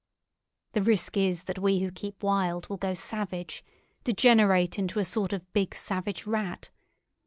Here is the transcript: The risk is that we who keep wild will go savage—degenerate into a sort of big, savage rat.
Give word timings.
The 0.71 0.81
risk 0.81 1.15
is 1.15 1.43
that 1.43 1.59
we 1.59 1.81
who 1.81 1.91
keep 1.91 2.23
wild 2.23 2.67
will 2.67 2.77
go 2.77 2.95
savage—degenerate 2.95 4.79
into 4.79 4.97
a 4.97 5.05
sort 5.05 5.31
of 5.31 5.53
big, 5.53 5.75
savage 5.75 6.25
rat. 6.25 6.71